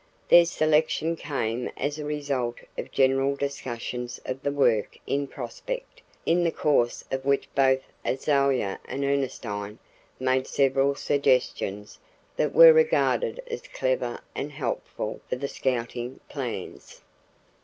Their 0.29 0.45
selection 0.45 1.15
came 1.15 1.69
as 1.77 1.99
a 1.99 2.05
result 2.05 2.55
of 2.75 2.89
general 2.91 3.35
discussions 3.35 4.19
of 4.25 4.41
the 4.41 4.51
work 4.51 4.97
in 5.05 5.27
prospect, 5.27 6.01
in 6.25 6.43
the 6.43 6.49
course 6.51 7.03
of 7.11 7.23
which 7.23 7.47
both 7.53 7.83
Azalia 8.03 8.79
and 8.85 9.05
Ernestine 9.05 9.77
made 10.19 10.47
several 10.47 10.95
suggestions 10.95 11.99
that 12.35 12.51
were 12.51 12.73
regarded 12.73 13.43
as 13.45 13.61
clever 13.67 14.19
and 14.33 14.51
helpful 14.51 15.21
for 15.29 15.35
the 15.35 15.47
scouting 15.47 16.19
plans. 16.27 17.01